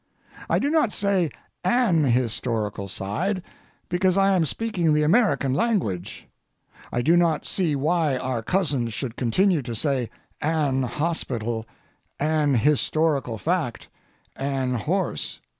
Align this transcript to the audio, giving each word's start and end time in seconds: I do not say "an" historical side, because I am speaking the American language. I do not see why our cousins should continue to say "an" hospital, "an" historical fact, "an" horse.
I 0.49 0.57
do 0.57 0.71
not 0.71 0.91
say 0.91 1.29
"an" 1.63 2.05
historical 2.05 2.87
side, 2.87 3.43
because 3.87 4.17
I 4.17 4.33
am 4.35 4.45
speaking 4.45 4.95
the 4.95 5.03
American 5.03 5.53
language. 5.53 6.27
I 6.91 7.03
do 7.03 7.15
not 7.15 7.45
see 7.45 7.75
why 7.75 8.17
our 8.17 8.41
cousins 8.41 8.95
should 8.95 9.15
continue 9.15 9.61
to 9.61 9.75
say 9.75 10.09
"an" 10.41 10.81
hospital, 10.81 11.67
"an" 12.19 12.55
historical 12.55 13.37
fact, 13.37 13.89
"an" 14.35 14.73
horse. 14.73 15.39